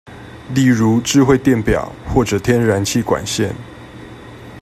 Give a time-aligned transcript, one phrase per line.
[0.55, 3.51] 例如智慧電錶或者天然氣管線